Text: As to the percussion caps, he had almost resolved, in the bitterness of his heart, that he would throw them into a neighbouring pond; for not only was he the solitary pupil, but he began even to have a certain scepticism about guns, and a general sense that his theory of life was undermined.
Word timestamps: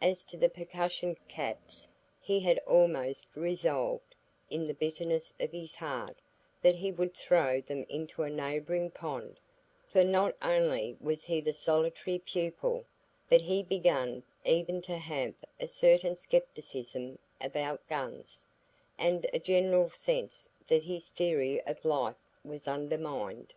As 0.00 0.24
to 0.24 0.38
the 0.38 0.48
percussion 0.48 1.18
caps, 1.28 1.86
he 2.18 2.40
had 2.40 2.58
almost 2.60 3.26
resolved, 3.36 4.14
in 4.48 4.66
the 4.66 4.72
bitterness 4.72 5.34
of 5.38 5.52
his 5.52 5.74
heart, 5.74 6.16
that 6.62 6.76
he 6.76 6.90
would 6.90 7.12
throw 7.12 7.60
them 7.60 7.84
into 7.90 8.22
a 8.22 8.30
neighbouring 8.30 8.90
pond; 8.90 9.38
for 9.86 10.02
not 10.02 10.34
only 10.40 10.96
was 10.98 11.24
he 11.24 11.42
the 11.42 11.52
solitary 11.52 12.18
pupil, 12.18 12.86
but 13.28 13.42
he 13.42 13.62
began 13.62 14.22
even 14.46 14.80
to 14.80 14.96
have 14.96 15.34
a 15.60 15.68
certain 15.68 16.16
scepticism 16.16 17.18
about 17.42 17.86
guns, 17.86 18.46
and 18.96 19.26
a 19.34 19.38
general 19.38 19.90
sense 19.90 20.48
that 20.68 20.84
his 20.84 21.10
theory 21.10 21.60
of 21.66 21.84
life 21.84 22.16
was 22.42 22.66
undermined. 22.66 23.52